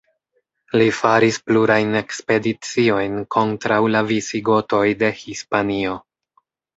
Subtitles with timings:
[0.81, 5.95] Li faris plurajn ekspediciojn kontraŭ la Visigotoj de Hispanio.